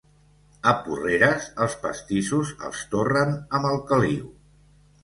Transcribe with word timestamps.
A 0.71 0.71
Porreres, 0.85 1.45
els 1.67 1.75
pastissos 1.83 2.55
els 2.71 2.83
torren 2.95 3.39
amb 3.61 3.73
el 3.75 3.83
caliu. 3.93 4.35